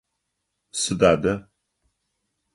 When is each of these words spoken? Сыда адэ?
Сыда 0.79 1.11
адэ? 1.15 1.33